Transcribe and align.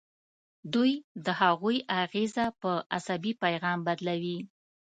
دوی 0.73 0.91
د 1.25 1.27
هغوی 1.41 1.77
اغیزه 2.03 2.45
په 2.61 2.71
عصبي 2.97 3.31
پیغام 3.43 3.77
بدلوي. 3.87 4.37